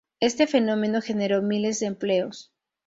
[0.19, 2.51] Este fenómeno generó miles de empleos.